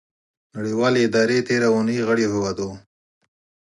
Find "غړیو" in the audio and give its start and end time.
2.07-2.31